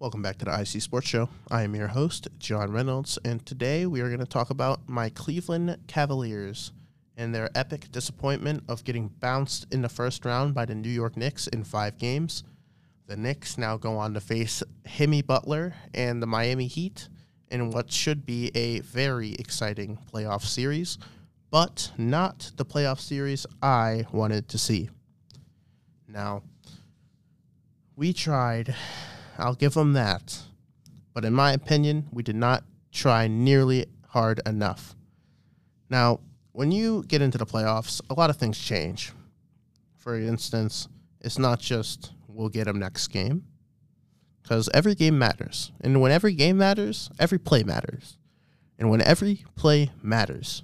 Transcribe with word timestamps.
Welcome 0.00 0.22
back 0.22 0.38
to 0.38 0.46
the 0.46 0.58
IC 0.58 0.80
Sports 0.80 1.08
Show. 1.08 1.28
I 1.50 1.62
am 1.62 1.74
your 1.74 1.88
host, 1.88 2.26
John 2.38 2.72
Reynolds, 2.72 3.18
and 3.22 3.44
today 3.44 3.84
we 3.84 4.00
are 4.00 4.08
going 4.08 4.20
to 4.20 4.24
talk 4.24 4.48
about 4.48 4.88
my 4.88 5.10
Cleveland 5.10 5.76
Cavaliers 5.88 6.72
and 7.18 7.34
their 7.34 7.50
epic 7.54 7.92
disappointment 7.92 8.64
of 8.66 8.82
getting 8.82 9.08
bounced 9.08 9.66
in 9.70 9.82
the 9.82 9.90
first 9.90 10.24
round 10.24 10.54
by 10.54 10.64
the 10.64 10.74
New 10.74 10.88
York 10.88 11.18
Knicks 11.18 11.48
in 11.48 11.64
five 11.64 11.98
games. 11.98 12.44
The 13.08 13.16
Knicks 13.18 13.58
now 13.58 13.76
go 13.76 13.98
on 13.98 14.14
to 14.14 14.20
face 14.22 14.62
Jimmy 14.86 15.20
Butler 15.20 15.74
and 15.92 16.22
the 16.22 16.26
Miami 16.26 16.66
Heat 16.66 17.10
in 17.50 17.70
what 17.70 17.92
should 17.92 18.24
be 18.24 18.50
a 18.54 18.80
very 18.80 19.34
exciting 19.34 19.98
playoff 20.10 20.44
series, 20.44 20.96
but 21.50 21.92
not 21.98 22.52
the 22.56 22.64
playoff 22.64 23.00
series 23.00 23.46
I 23.60 24.06
wanted 24.12 24.48
to 24.48 24.56
see. 24.56 24.88
Now, 26.08 26.42
we 27.96 28.14
tried 28.14 28.74
I'll 29.40 29.54
give 29.54 29.74
them 29.74 29.94
that. 29.94 30.38
But 31.14 31.24
in 31.24 31.32
my 31.32 31.52
opinion, 31.52 32.06
we 32.12 32.22
did 32.22 32.36
not 32.36 32.64
try 32.92 33.26
nearly 33.26 33.86
hard 34.08 34.40
enough. 34.46 34.94
Now, 35.88 36.20
when 36.52 36.70
you 36.70 37.04
get 37.08 37.22
into 37.22 37.38
the 37.38 37.46
playoffs, 37.46 38.00
a 38.10 38.14
lot 38.14 38.30
of 38.30 38.36
things 38.36 38.58
change. 38.58 39.12
For 39.96 40.16
instance, 40.16 40.88
it's 41.20 41.38
not 41.38 41.60
just 41.60 42.12
we'll 42.28 42.48
get 42.48 42.64
them 42.64 42.78
next 42.78 43.08
game, 43.08 43.44
because 44.42 44.68
every 44.72 44.94
game 44.94 45.18
matters. 45.18 45.72
And 45.80 46.00
when 46.00 46.12
every 46.12 46.34
game 46.34 46.56
matters, 46.56 47.10
every 47.18 47.38
play 47.38 47.62
matters. 47.62 48.18
And 48.78 48.88
when 48.88 49.02
every 49.02 49.44
play 49.56 49.90
matters, 50.02 50.62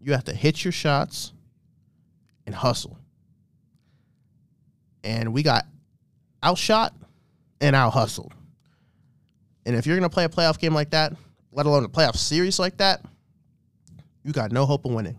you 0.00 0.12
have 0.12 0.24
to 0.24 0.34
hit 0.34 0.64
your 0.64 0.72
shots 0.72 1.32
and 2.46 2.54
hustle. 2.54 2.98
And 5.02 5.32
we 5.32 5.42
got 5.42 5.66
outshot 6.42 6.94
and 7.62 7.74
out 7.74 7.94
hustled. 7.94 8.34
And 9.64 9.76
if 9.76 9.86
you're 9.86 9.96
going 9.96 10.08
to 10.08 10.12
play 10.12 10.24
a 10.24 10.28
playoff 10.28 10.58
game 10.58 10.74
like 10.74 10.90
that, 10.90 11.14
let 11.52 11.64
alone 11.64 11.84
a 11.84 11.88
playoff 11.88 12.16
series 12.16 12.58
like 12.58 12.76
that, 12.78 13.02
you 14.24 14.32
got 14.32 14.52
no 14.52 14.66
hope 14.66 14.84
of 14.84 14.92
winning. 14.92 15.16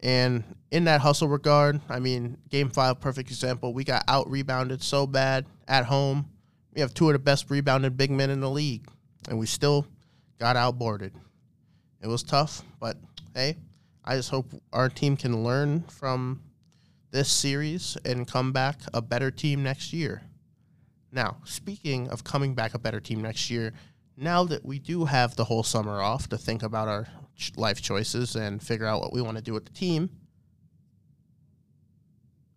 And 0.00 0.44
in 0.70 0.84
that 0.84 1.00
hustle 1.00 1.28
regard, 1.28 1.80
I 1.88 1.98
mean, 1.98 2.36
game 2.48 2.68
five, 2.70 3.00
perfect 3.00 3.30
example. 3.30 3.72
We 3.72 3.84
got 3.84 4.04
out 4.06 4.30
rebounded 4.30 4.82
so 4.82 5.06
bad 5.06 5.46
at 5.66 5.86
home. 5.86 6.28
We 6.74 6.80
have 6.82 6.94
two 6.94 7.08
of 7.08 7.14
the 7.14 7.18
best 7.18 7.50
rebounded 7.50 7.96
big 7.96 8.10
men 8.10 8.30
in 8.30 8.40
the 8.40 8.50
league, 8.50 8.86
and 9.28 9.38
we 9.38 9.46
still 9.46 9.86
got 10.38 10.56
outboarded. 10.56 11.12
It 12.02 12.06
was 12.06 12.22
tough, 12.22 12.62
but 12.78 12.96
hey, 13.34 13.56
I 14.04 14.16
just 14.16 14.30
hope 14.30 14.46
our 14.72 14.88
team 14.88 15.16
can 15.16 15.42
learn 15.42 15.82
from 15.82 16.42
this 17.10 17.30
series 17.30 17.96
and 18.04 18.26
come 18.26 18.52
back 18.52 18.78
a 18.94 19.02
better 19.02 19.30
team 19.30 19.62
next 19.62 19.92
year. 19.92 20.22
Now, 21.12 21.38
speaking 21.44 22.08
of 22.08 22.24
coming 22.24 22.54
back 22.54 22.74
a 22.74 22.78
better 22.78 23.00
team 23.00 23.22
next 23.22 23.50
year, 23.50 23.72
now 24.16 24.44
that 24.44 24.64
we 24.64 24.78
do 24.78 25.04
have 25.06 25.34
the 25.34 25.44
whole 25.44 25.62
summer 25.62 26.00
off 26.00 26.28
to 26.28 26.38
think 26.38 26.62
about 26.62 26.88
our 26.88 27.08
life 27.56 27.80
choices 27.80 28.36
and 28.36 28.62
figure 28.62 28.86
out 28.86 29.00
what 29.00 29.12
we 29.12 29.22
want 29.22 29.36
to 29.36 29.42
do 29.42 29.52
with 29.52 29.64
the 29.64 29.72
team, 29.72 30.10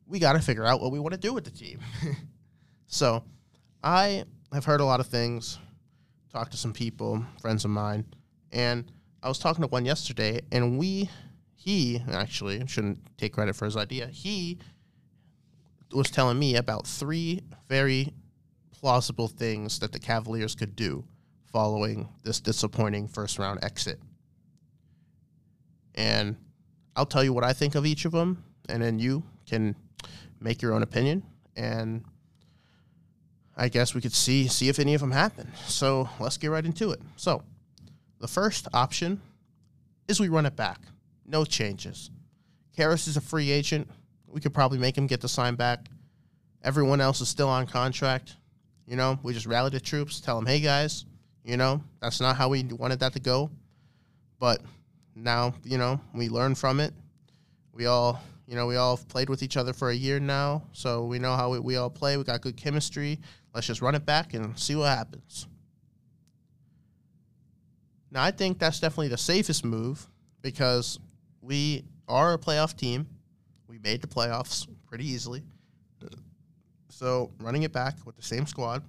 we 0.05 0.19
got 0.19 0.33
to 0.33 0.39
figure 0.39 0.65
out 0.65 0.81
what 0.81 0.91
we 0.91 0.99
want 0.99 1.13
to 1.13 1.19
do 1.19 1.33
with 1.33 1.45
the 1.45 1.51
team. 1.51 1.79
so, 2.87 3.23
I 3.83 4.25
have 4.53 4.65
heard 4.65 4.81
a 4.81 4.85
lot 4.85 4.99
of 4.99 5.07
things, 5.07 5.57
talked 6.31 6.51
to 6.51 6.57
some 6.57 6.73
people, 6.73 7.25
friends 7.41 7.65
of 7.65 7.71
mine, 7.71 8.05
and 8.51 8.91
I 9.23 9.29
was 9.29 9.39
talking 9.39 9.61
to 9.61 9.67
one 9.67 9.85
yesterday, 9.85 10.41
and 10.51 10.77
we, 10.77 11.09
he 11.55 12.03
actually 12.11 12.65
shouldn't 12.67 12.99
take 13.17 13.33
credit 13.33 13.55
for 13.55 13.65
his 13.65 13.77
idea. 13.77 14.07
He 14.07 14.59
was 15.91 16.11
telling 16.11 16.37
me 16.37 16.55
about 16.55 16.85
three 16.85 17.41
very 17.67 18.13
plausible 18.83 19.29
things 19.29 19.79
that 19.79 19.93
the 19.93 19.99
Cavaliers 19.99 20.55
could 20.55 20.75
do 20.75 21.05
following 21.53 22.09
this 22.23 22.41
disappointing 22.41 23.07
first 23.07 23.39
round 23.39 23.63
exit. 23.63 23.97
And 25.95 26.35
I'll 26.93 27.05
tell 27.05 27.23
you 27.23 27.31
what 27.31 27.45
I 27.45 27.53
think 27.53 27.75
of 27.75 27.85
each 27.85 28.03
of 28.03 28.11
them, 28.11 28.43
and 28.67 28.83
then 28.83 28.99
you 28.99 29.23
can 29.47 29.73
make 30.41 30.61
your 30.61 30.73
own 30.73 30.83
opinion. 30.83 31.23
And 31.55 32.03
I 33.55 33.69
guess 33.69 33.95
we 33.95 34.01
could 34.01 34.11
see 34.11 34.49
see 34.49 34.67
if 34.67 34.79
any 34.79 34.95
of 34.95 34.99
them 34.99 35.11
happen. 35.11 35.49
So 35.65 36.09
let's 36.19 36.35
get 36.35 36.47
right 36.47 36.65
into 36.65 36.91
it. 36.91 36.99
So 37.15 37.41
the 38.19 38.27
first 38.27 38.67
option 38.73 39.21
is 40.09 40.19
we 40.19 40.27
run 40.27 40.45
it 40.45 40.57
back. 40.57 40.81
No 41.25 41.45
changes. 41.45 42.11
Caris 42.75 43.07
is 43.07 43.15
a 43.15 43.21
free 43.21 43.49
agent. 43.49 43.89
We 44.27 44.41
could 44.41 44.53
probably 44.53 44.77
make 44.77 44.97
him 44.97 45.07
get 45.07 45.21
the 45.21 45.29
sign 45.29 45.55
back. 45.55 45.87
Everyone 46.65 46.99
else 46.99 47.21
is 47.21 47.29
still 47.29 47.47
on 47.47 47.65
contract. 47.65 48.35
You 48.85 48.95
know, 48.95 49.17
we 49.23 49.33
just 49.33 49.45
rally 49.45 49.69
the 49.69 49.79
troops, 49.79 50.19
tell 50.19 50.35
them, 50.35 50.45
hey 50.45 50.59
guys, 50.59 51.05
you 51.43 51.57
know, 51.57 51.81
that's 52.01 52.19
not 52.19 52.35
how 52.35 52.49
we 52.49 52.63
wanted 52.63 52.99
that 52.99 53.13
to 53.13 53.19
go. 53.19 53.49
But 54.39 54.61
now, 55.15 55.53
you 55.63 55.77
know, 55.77 56.01
we 56.13 56.29
learn 56.29 56.55
from 56.55 56.79
it. 56.79 56.93
We 57.71 57.85
all, 57.85 58.21
you 58.45 58.55
know, 58.55 58.67
we 58.67 58.75
all 58.75 58.97
played 58.97 59.29
with 59.29 59.41
each 59.41 59.57
other 59.57 59.73
for 59.73 59.89
a 59.89 59.95
year 59.95 60.19
now, 60.19 60.63
so 60.73 61.05
we 61.05 61.17
know 61.17 61.35
how 61.35 61.49
we, 61.49 61.59
we 61.59 61.77
all 61.77 61.89
play. 61.89 62.17
We 62.17 62.23
got 62.23 62.41
good 62.41 62.57
chemistry. 62.57 63.19
Let's 63.53 63.67
just 63.67 63.81
run 63.81 63.95
it 63.95 64.05
back 64.05 64.33
and 64.33 64.57
see 64.59 64.75
what 64.75 64.89
happens. 64.89 65.47
Now, 68.11 68.21
I 68.21 68.31
think 68.31 68.59
that's 68.59 68.79
definitely 68.79 69.07
the 69.07 69.17
safest 69.17 69.65
move 69.65 70.07
because 70.41 70.99
we 71.41 71.83
are 72.07 72.33
a 72.33 72.37
playoff 72.37 72.75
team. 72.75 73.07
We 73.67 73.79
made 73.79 74.01
the 74.01 74.07
playoffs 74.07 74.67
pretty 74.85 75.07
easily. 75.07 75.43
So 76.93 77.31
running 77.39 77.63
it 77.63 77.73
back 77.73 77.95
with 78.05 78.15
the 78.15 78.21
same 78.21 78.45
squad 78.45 78.83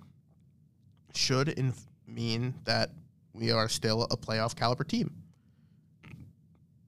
should 1.15 1.49
inf- 1.49 1.87
mean 2.07 2.53
that 2.65 2.91
we 3.33 3.51
are 3.51 3.67
still 3.67 4.03
a 4.11 4.17
playoff 4.17 4.55
caliber 4.55 4.85
team. 4.85 5.11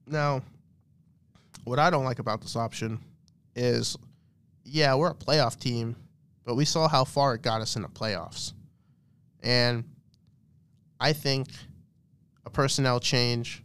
Now, 0.05 0.43
what 1.63 1.79
I 1.79 1.89
don't 1.89 2.05
like 2.05 2.19
about 2.19 2.41
this 2.41 2.55
option 2.55 2.99
is, 3.55 3.97
yeah, 4.63 4.93
we're 4.93 5.09
a 5.09 5.15
playoff 5.15 5.59
team, 5.59 5.95
but 6.45 6.53
we 6.53 6.65
saw 6.65 6.87
how 6.87 7.03
far 7.03 7.33
it 7.33 7.41
got 7.41 7.61
us 7.61 7.75
in 7.75 7.81
the 7.81 7.89
playoffs. 7.89 8.53
And 9.41 9.85
I 10.99 11.13
think 11.13 11.47
a 12.45 12.51
personnel 12.51 12.99
change 12.99 13.63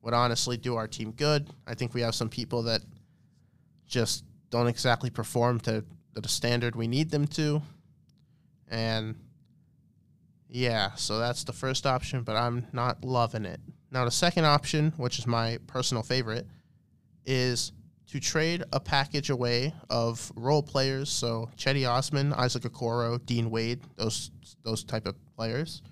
would 0.00 0.14
honestly 0.14 0.56
do 0.56 0.76
our 0.76 0.88
team 0.88 1.12
good. 1.12 1.50
I 1.66 1.74
think 1.74 1.92
we 1.92 2.00
have 2.00 2.14
some 2.14 2.30
people 2.30 2.62
that 2.62 2.80
just 3.86 4.24
don't 4.48 4.68
exactly 4.68 5.10
perform 5.10 5.60
to 5.60 5.84
the 6.22 6.28
standard 6.28 6.76
we 6.76 6.86
need 6.86 7.10
them 7.10 7.26
to. 7.28 7.62
And 8.68 9.16
yeah, 10.48 10.94
so 10.94 11.18
that's 11.18 11.44
the 11.44 11.52
first 11.52 11.86
option, 11.86 12.22
but 12.22 12.36
I'm 12.36 12.66
not 12.72 13.04
loving 13.04 13.44
it. 13.44 13.60
Now, 13.90 14.04
the 14.04 14.10
second 14.10 14.44
option, 14.44 14.92
which 14.96 15.18
is 15.18 15.26
my 15.26 15.58
personal 15.66 16.02
favorite, 16.02 16.46
is 17.26 17.72
to 18.08 18.20
trade 18.20 18.62
a 18.72 18.80
package 18.80 19.30
away 19.30 19.74
of 19.90 20.30
role 20.36 20.62
players. 20.62 21.10
So 21.10 21.50
Cedi 21.56 21.88
Osman, 21.88 22.32
Isaac 22.32 22.62
Okoro, 22.62 23.24
Dean 23.24 23.50
Wade, 23.50 23.80
those 23.96 24.30
those 24.62 24.84
type 24.84 25.06
of 25.06 25.16
players. 25.36 25.82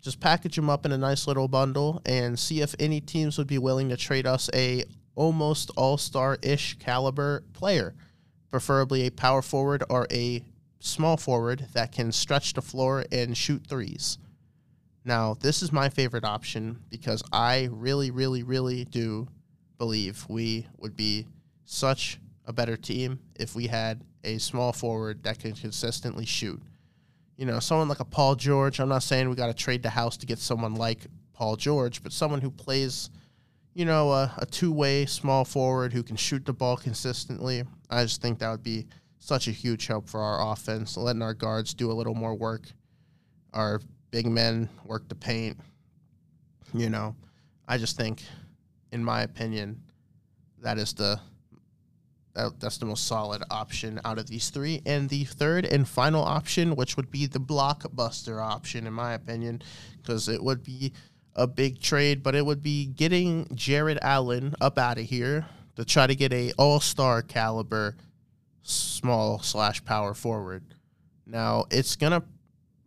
Just 0.00 0.20
package 0.20 0.56
them 0.56 0.70
up 0.70 0.86
in 0.86 0.92
a 0.92 0.98
nice 0.98 1.26
little 1.26 1.48
bundle 1.48 2.00
and 2.06 2.38
see 2.38 2.60
if 2.60 2.74
any 2.78 3.00
teams 3.00 3.38
would 3.38 3.48
be 3.48 3.58
willing 3.58 3.88
to 3.88 3.96
trade 3.96 4.26
us 4.26 4.48
a 4.54 4.84
almost 5.14 5.70
all 5.76 5.98
star 5.98 6.38
ish 6.42 6.78
caliber 6.78 7.42
player 7.52 7.94
preferably 8.50 9.06
a 9.06 9.10
power 9.10 9.42
forward 9.42 9.82
or 9.88 10.06
a 10.10 10.42
small 10.78 11.16
forward 11.16 11.66
that 11.72 11.92
can 11.92 12.12
stretch 12.12 12.52
the 12.52 12.62
floor 12.62 13.04
and 13.10 13.36
shoot 13.36 13.66
threes. 13.68 14.18
Now, 15.04 15.34
this 15.34 15.62
is 15.62 15.72
my 15.72 15.88
favorite 15.88 16.24
option 16.24 16.80
because 16.90 17.22
I 17.32 17.68
really, 17.70 18.10
really, 18.10 18.42
really 18.42 18.84
do 18.84 19.28
believe 19.78 20.26
we 20.28 20.66
would 20.78 20.96
be 20.96 21.26
such 21.64 22.18
a 22.44 22.52
better 22.52 22.76
team 22.76 23.20
if 23.34 23.54
we 23.54 23.66
had 23.66 24.02
a 24.24 24.38
small 24.38 24.72
forward 24.72 25.22
that 25.22 25.38
can 25.38 25.52
consistently 25.52 26.26
shoot. 26.26 26.60
You 27.36 27.46
know, 27.46 27.60
someone 27.60 27.88
like 27.88 28.00
a 28.00 28.04
Paul 28.04 28.34
George. 28.34 28.80
I'm 28.80 28.88
not 28.88 29.02
saying 29.02 29.28
we 29.28 29.36
got 29.36 29.46
to 29.46 29.54
trade 29.54 29.82
the 29.82 29.90
house 29.90 30.16
to 30.18 30.26
get 30.26 30.38
someone 30.38 30.74
like 30.74 31.00
Paul 31.34 31.56
George, 31.56 32.02
but 32.02 32.12
someone 32.12 32.40
who 32.40 32.50
plays 32.50 33.10
you 33.76 33.84
know, 33.84 34.10
a, 34.10 34.32
a 34.38 34.46
two 34.46 34.72
way 34.72 35.04
small 35.04 35.44
forward 35.44 35.92
who 35.92 36.02
can 36.02 36.16
shoot 36.16 36.46
the 36.46 36.52
ball 36.54 36.78
consistently. 36.78 37.62
I 37.90 38.02
just 38.02 38.20
think 38.20 38.38
that 38.38 38.50
would 38.50 38.62
be 38.62 38.86
such 39.18 39.48
a 39.48 39.52
huge 39.52 39.86
help 39.86 40.08
for 40.08 40.20
our 40.20 40.52
offense, 40.52 40.96
letting 40.96 41.22
our 41.22 41.34
guards 41.34 41.74
do 41.74 41.90
a 41.90 41.94
little 41.94 42.14
more 42.14 42.34
work, 42.34 42.62
our 43.52 43.80
big 44.10 44.26
men 44.26 44.68
work 44.84 45.08
the 45.08 45.14
paint. 45.14 45.58
You 46.72 46.90
know, 46.90 47.16
I 47.66 47.78
just 47.78 47.96
think, 47.96 48.22
in 48.92 49.02
my 49.02 49.22
opinion, 49.22 49.82
that 50.62 50.78
is 50.78 50.94
the 50.94 51.20
that, 52.34 52.60
that's 52.60 52.76
the 52.76 52.86
most 52.86 53.06
solid 53.06 53.42
option 53.50 53.98
out 54.04 54.18
of 54.18 54.26
these 54.26 54.50
three. 54.50 54.82
And 54.84 55.08
the 55.08 55.24
third 55.24 55.64
and 55.64 55.88
final 55.88 56.22
option, 56.22 56.76
which 56.76 56.96
would 56.96 57.10
be 57.10 57.26
the 57.26 57.40
blockbuster 57.40 58.40
option, 58.42 58.86
in 58.86 58.92
my 58.92 59.14
opinion, 59.14 59.62
because 59.96 60.28
it 60.28 60.44
would 60.44 60.62
be 60.62 60.92
a 61.34 61.46
big 61.46 61.80
trade, 61.80 62.22
but 62.22 62.34
it 62.34 62.44
would 62.44 62.62
be 62.62 62.86
getting 62.86 63.48
Jarrett 63.54 63.98
Allen 64.02 64.54
up 64.60 64.78
out 64.78 64.98
of 64.98 65.04
here 65.04 65.46
to 65.76 65.84
try 65.84 66.06
to 66.06 66.14
get 66.14 66.32
a 66.32 66.52
All 66.58 66.80
Star 66.80 67.22
caliber 67.22 67.96
small 68.62 69.40
slash 69.40 69.84
power 69.84 70.14
forward. 70.14 70.64
Now, 71.26 71.66
it's 71.70 71.96
to 72.12 72.22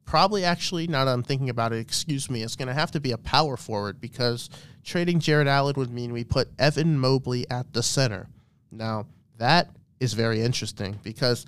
probably 0.05 0.43
actually, 0.43 0.87
now 0.87 1.05
that 1.05 1.11
I'm 1.11 1.23
thinking 1.23 1.49
about 1.49 1.71
it, 1.71 1.79
excuse 1.79 2.29
me, 2.29 2.41
it's 2.41 2.55
to 2.67 2.73
have 2.73 2.91
to 2.91 2.99
be 2.99 3.11
a 3.11 3.17
power 3.17 3.55
forward 3.55 4.01
because 4.01 4.49
trading 4.83 5.19
Jarrett 5.19 5.47
Allen 5.47 5.75
would 5.77 5.91
mean 5.91 6.11
we 6.11 6.23
put 6.23 6.49
Evan 6.57 6.97
Mobley 6.97 7.45
at 7.49 7.71
the 7.73 7.83
center. 7.83 8.27
Now, 8.71 9.05
that 9.37 9.69
is 9.99 10.13
very 10.13 10.41
interesting 10.41 10.99
because 11.03 11.45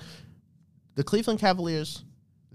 the 0.96 1.04
Cleveland 1.04 1.40
Cavaliers 1.40 2.04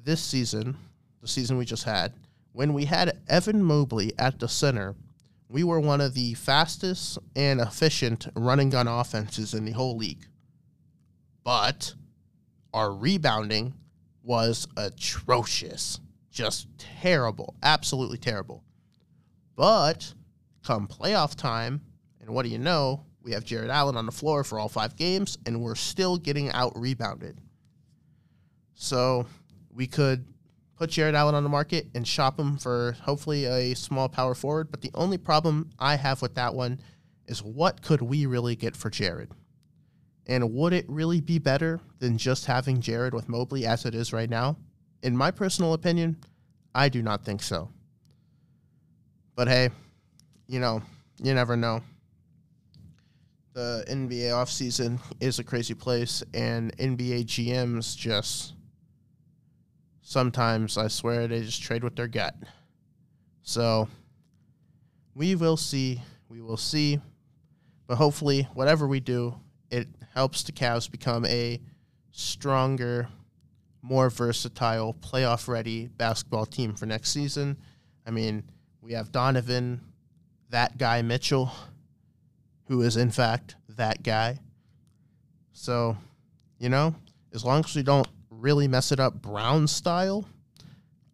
this 0.05 0.21
season, 0.21 0.77
the 1.21 1.29
season 1.29 1.59
we 1.59 1.65
just 1.65 1.85
had, 1.85 2.12
when 2.53 2.73
we 2.73 2.85
had 2.85 3.19
Evan 3.29 3.62
Mobley 3.62 4.12
at 4.19 4.38
the 4.38 4.49
center, 4.49 4.94
we 5.49 5.63
were 5.65 5.81
one 5.81 6.01
of 6.01 6.15
the 6.15 6.35
fastest 6.35 7.19
and 7.35 7.61
efficient 7.61 8.27
running 8.35 8.71
gun 8.71 8.89
offenses 8.89 9.55
in 9.55 9.65
the 9.65 9.73
whole 9.73 9.97
league. 9.97 10.27
But 11.45 11.95
our 12.75 12.93
rebounding 12.93 13.75
was 14.23 14.67
atrocious. 14.77 16.01
Just 16.31 16.67
terrible. 16.79 17.55
Absolutely 17.63 18.19
terrible. 18.19 18.65
But 19.55 20.13
come 20.65 20.89
playoff 20.89 21.37
time, 21.37 21.81
and 22.21 22.31
what 22.31 22.43
do 22.43 22.49
you 22.51 22.59
know? 22.59 23.05
We 23.23 23.33
have 23.33 23.45
Jarrett 23.45 23.71
Allen 23.71 23.97
on 23.97 24.07
the 24.07 24.13
floor 24.13 24.45
for 24.45 24.59
all 24.59 24.69
five 24.69 24.97
games, 24.97 25.39
and 25.47 25.61
we're 25.61 25.75
still 25.75 26.17
getting 26.17 26.51
out 26.51 26.77
rebounded. 26.77 27.41
So 28.75 29.27
we 29.73 29.87
could 29.87 30.27
put 30.76 30.90
Jarrett 30.90 31.14
Allen 31.14 31.34
on 31.34 31.43
the 31.43 31.49
market 31.49 31.87
and 31.94 32.06
shop 32.06 32.38
him 32.38 32.58
for 32.58 32.96
hopefully 33.02 33.46
a 33.46 33.75
small 33.75 34.08
power 34.08 34.34
forward. 34.34 34.70
But 34.70 34.82
the 34.82 34.90
only 34.94 35.19
problem 35.19 35.70
I 35.78 35.96
have 35.96 36.23
with 36.23 36.34
that 36.34 36.55
one 36.55 36.81
is 37.26 37.43
what 37.43 37.82
could 37.82 38.02
we 38.02 38.26
really 38.26 38.56
get 38.56 38.76
for 38.76 38.90
Jarrett? 38.90 39.31
And 40.26 40.52
would 40.52 40.73
it 40.73 40.84
really 40.88 41.20
be 41.20 41.38
better 41.38 41.81
than 41.99 42.19
just 42.19 42.46
having 42.46 42.81
Jarrett 42.81 43.14
with 43.14 43.28
Mobley 43.28 43.64
as 43.64 43.84
it 43.84 43.94
is 43.94 44.12
right 44.12 44.28
now? 44.28 44.56
In 45.02 45.17
my 45.17 45.31
personal 45.31 45.73
opinion, 45.73 46.17
I 46.75 46.88
do 46.88 47.02
not 47.02 47.25
think 47.25 47.43
so. 47.43 47.70
But 49.34 49.49
hey, 49.49 49.70
you 50.49 50.61
know, 50.61 50.82
you 51.23 51.32
never 51.32 51.56
know. 51.56 51.82
The 53.52 53.84
NBA 53.88 54.32
offseason 54.32 54.99
is 55.20 55.38
a 55.38 55.44
crazy 55.44 55.75
place, 55.75 56.23
and 56.34 56.76
NBA 56.76 57.25
GMs 57.25 57.96
just 57.96 58.52
sometimes 60.06 60.79
I 60.79 60.87
swear 60.87 61.26
they 61.26 61.43
just 61.43 61.61
trade 61.61 61.82
with 61.82 61.97
their 61.97 62.06
gut. 62.06 62.37
So 63.43 63.88
we 65.17 65.35
will 65.35 65.56
see. 65.56 66.00
We 66.29 66.41
will 66.41 66.56
see. 66.56 67.00
But 67.88 67.97
hopefully, 67.97 68.49
whatever 68.55 68.87
we 68.87 69.00
do, 69.00 69.35
it 69.69 69.88
helps 70.14 70.44
the 70.44 70.53
Cavs 70.53 70.88
become 70.88 71.26
a 71.26 71.61
stronger, 72.12 73.08
more 73.82 74.08
versatile, 74.08 74.94
playoff 74.94 75.49
ready 75.49 75.88
basketball 75.88 76.47
team 76.47 76.75
for 76.75 76.87
next 76.87 77.11
season. 77.11 77.56
I 78.06 78.12
mean, 78.12 78.44
we 78.81 78.93
have 78.93 79.11
Donovan, 79.11 79.81
that 80.50 80.79
guy 80.79 81.02
Mitchell, 81.02 81.50
who 82.69 82.82
is 82.82 82.97
in 82.97 83.11
fact 83.11 83.56
that 83.70 84.05
guy. 84.05 84.38
So, 85.52 85.97
you 86.61 86.69
know, 86.69 86.94
as 87.35 87.44
long 87.44 87.64
as 87.64 87.75
we 87.75 87.82
don't 87.82 88.06
really 88.41 88.69
mess 88.69 88.93
it 88.93 89.00
up 89.00 89.21
Brown 89.23 89.67
style, 89.67 90.29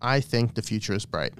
I 0.00 0.20
think 0.20 0.54
the 0.54 0.62
future 0.62 0.94
is 0.94 1.06
bright. 1.06 1.34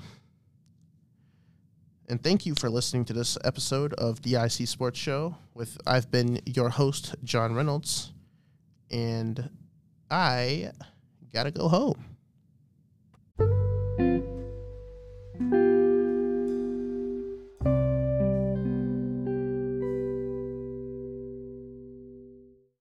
And 2.09 2.23
thank 2.23 2.45
you 2.45 2.55
for 2.55 2.69
listening 2.69 3.05
to 3.07 3.13
this 3.13 3.39
episode 3.45 3.95
of 3.95 4.21
DIC 4.21 4.69
Sports 4.69 4.99
Show. 4.99 5.37
With 5.55 5.79
I've 5.87 6.11
been 6.11 6.41
your 6.45 6.69
host, 6.69 7.15
John 7.25 7.55
Reynolds, 7.55 8.13
and 8.91 9.49
I 10.11 10.73
gotta 11.33 11.51
go 11.51 11.69
home. 11.69 12.12